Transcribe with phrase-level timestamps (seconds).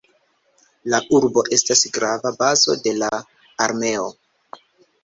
[0.93, 3.13] La urbo estas grava bazo de la
[3.69, 4.13] armeo.